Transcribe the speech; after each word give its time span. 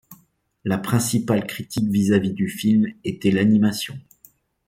La 0.63 0.79
principale 0.79 1.45
critique 1.45 1.87
vis-à-vis 1.87 2.33
du 2.33 2.49
film 2.49 2.87
était 3.03 3.29
l'animation. 3.29 3.99